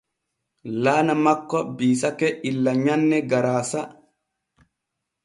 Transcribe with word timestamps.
Laana 0.83 1.13
makko 1.25 1.59
biisake 1.77 2.29
illa 2.51 2.73
nyanne 2.85 3.21
garaasa. 3.31 3.81